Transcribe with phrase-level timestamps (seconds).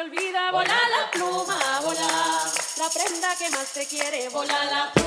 [0.00, 2.50] olvida, volar la pluma, volar.
[2.78, 4.99] La prenda que más te quiere, volar la pluma.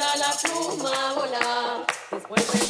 [0.00, 2.69] escucha la pluma volar.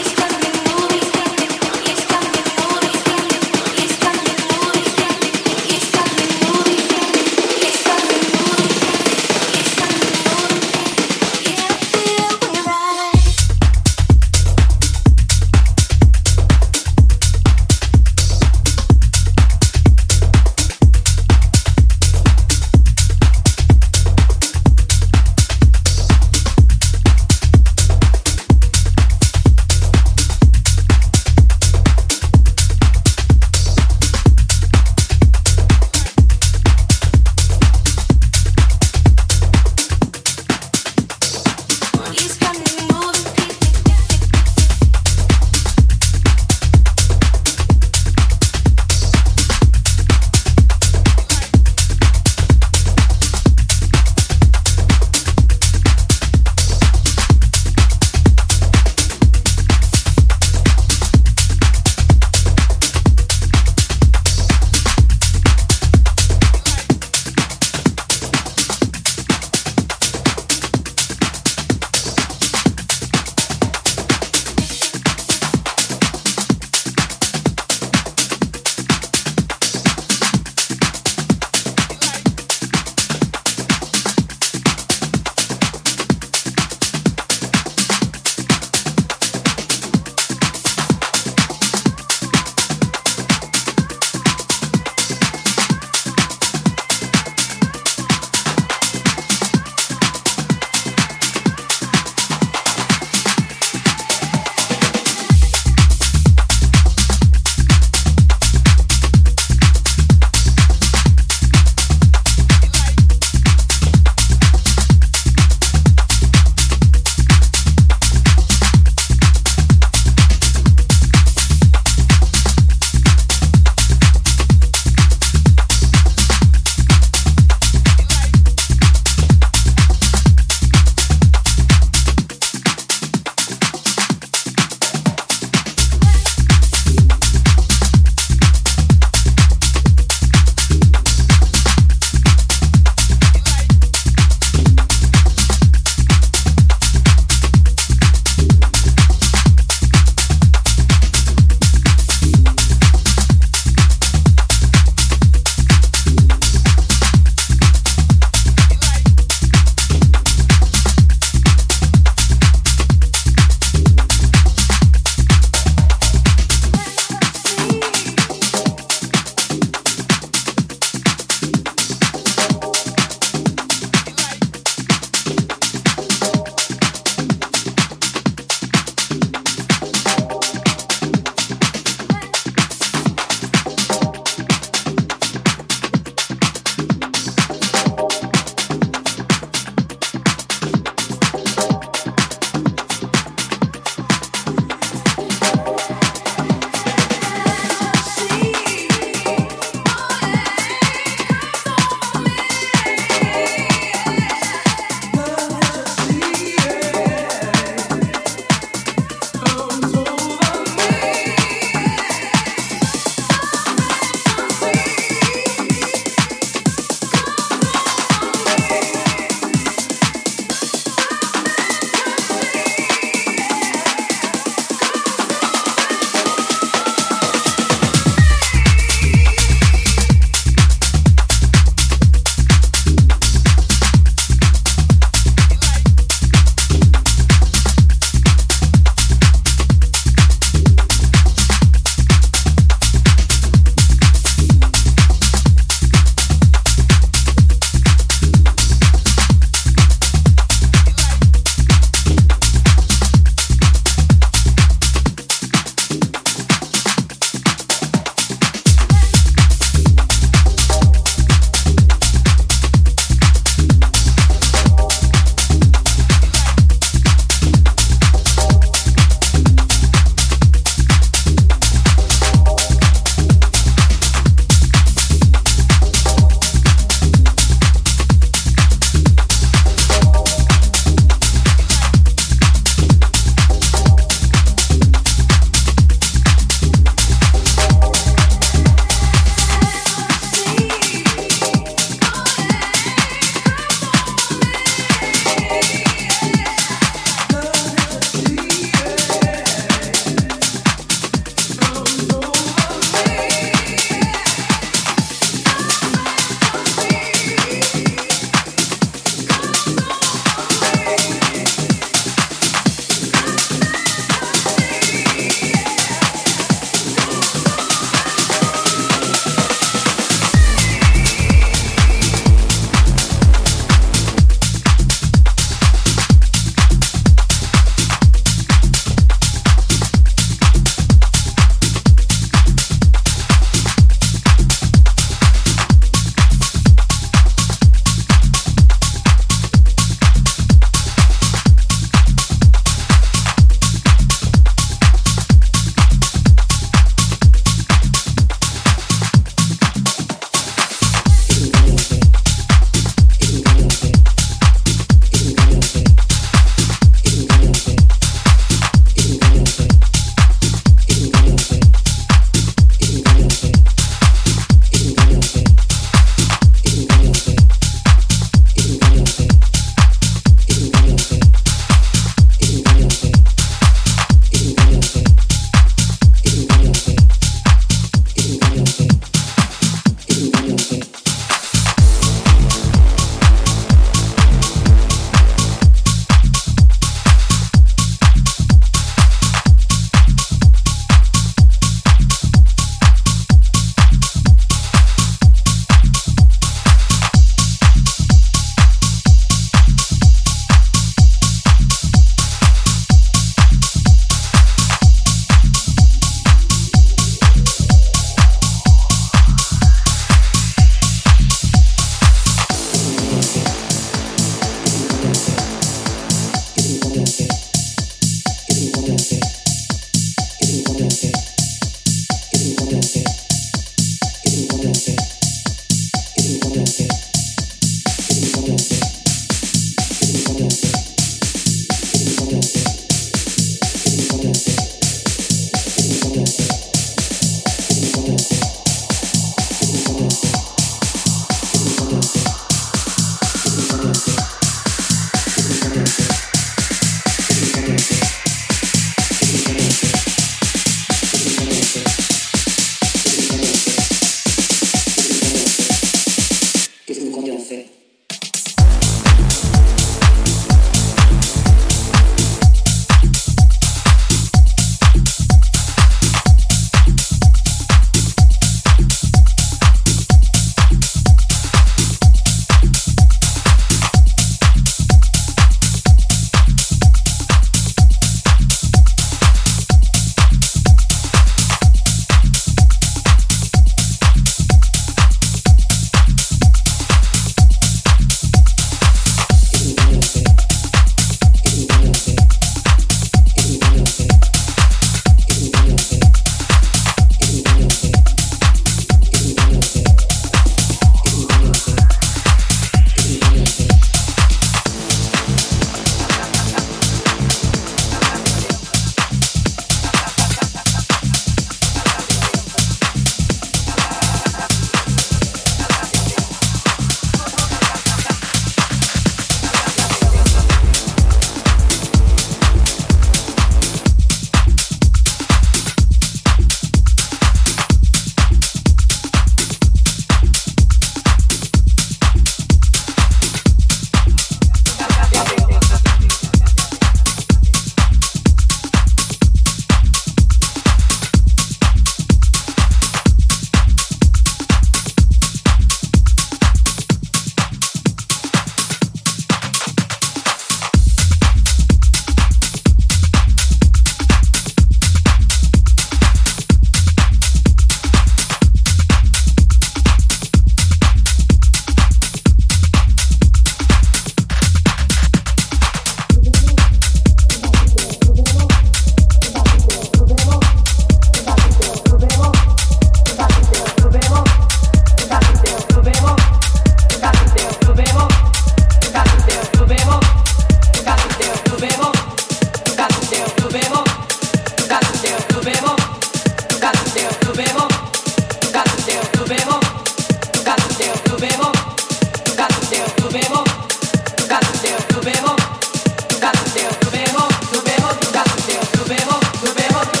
[596.81, 600.00] Subemos, subemos, subemos, subemos, subemos.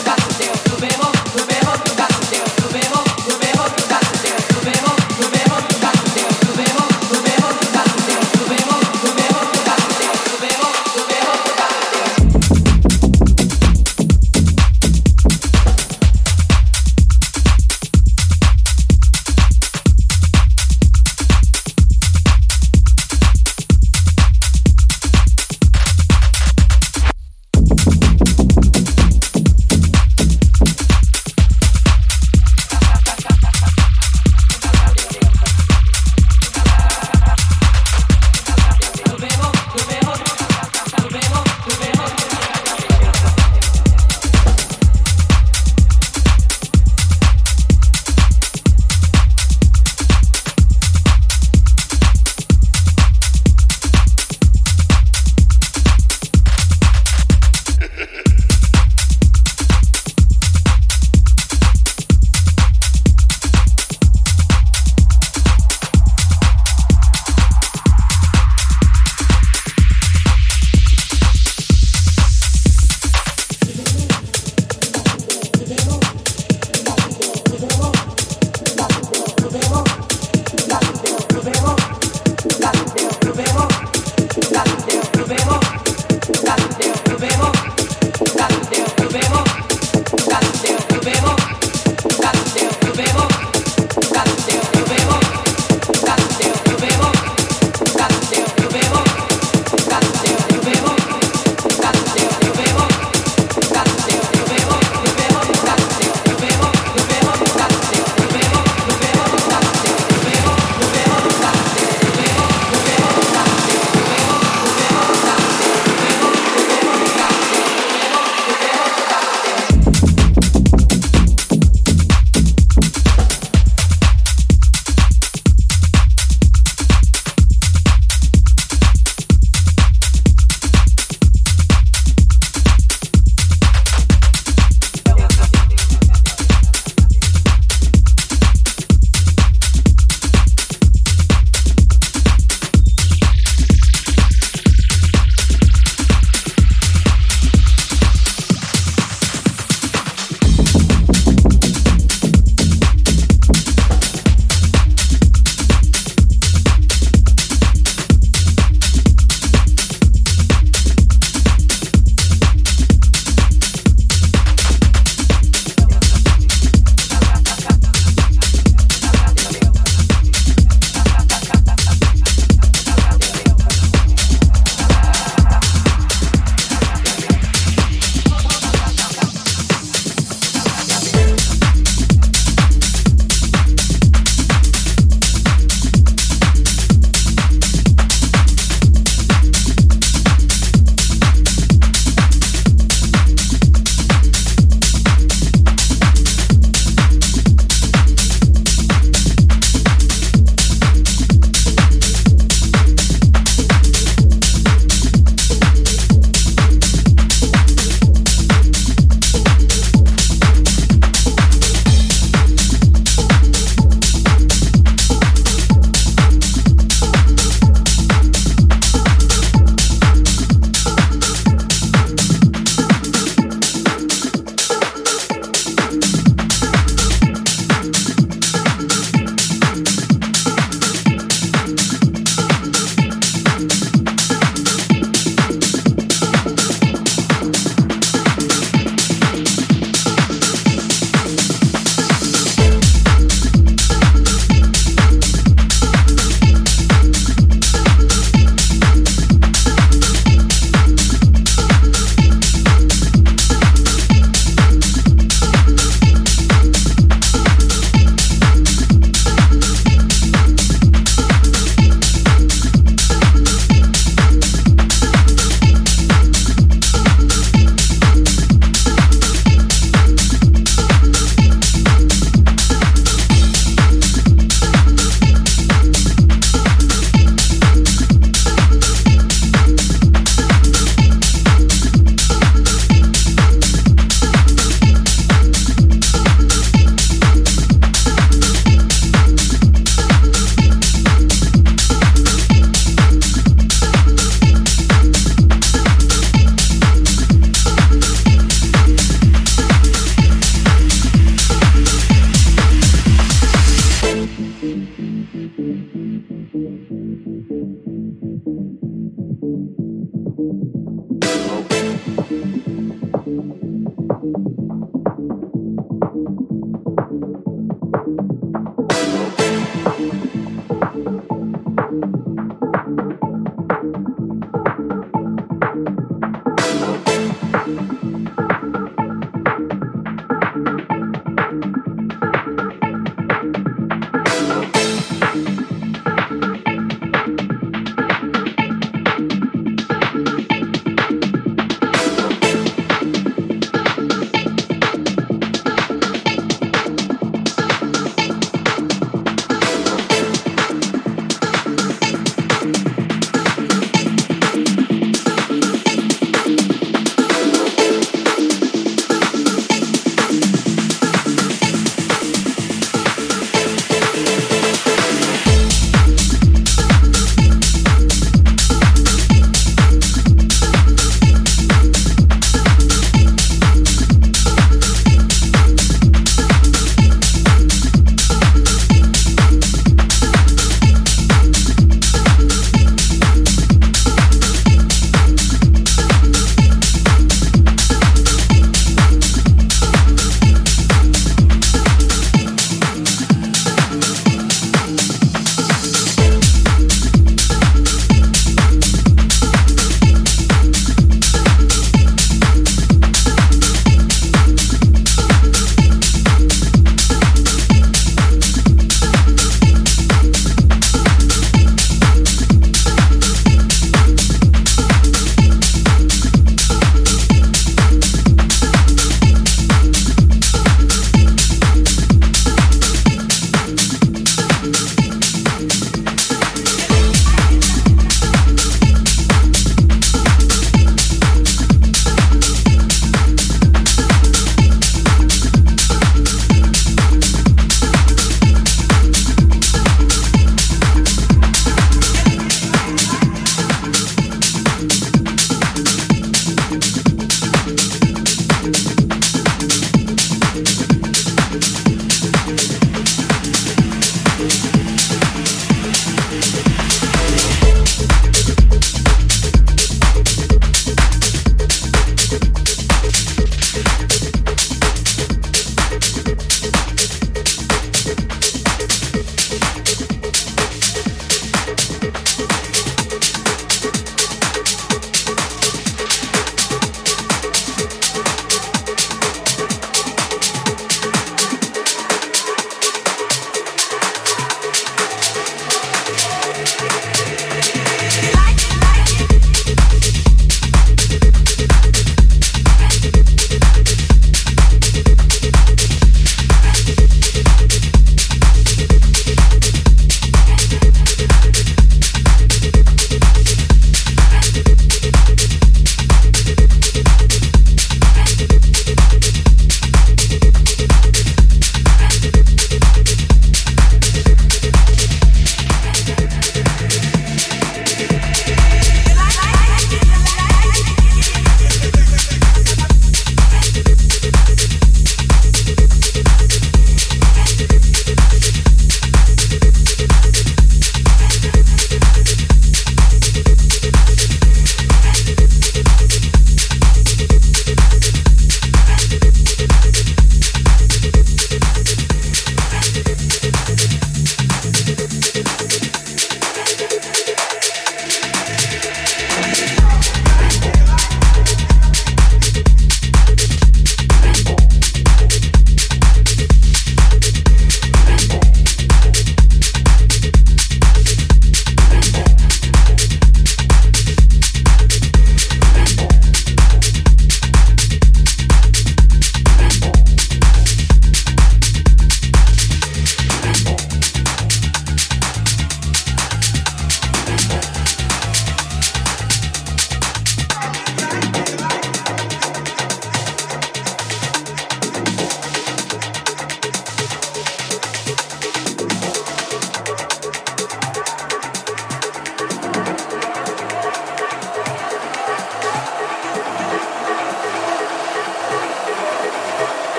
[93.01, 93.50] bebo.